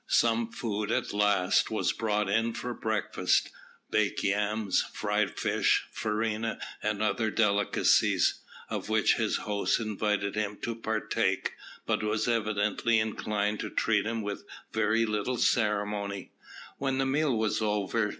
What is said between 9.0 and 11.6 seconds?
his host invited him to partake,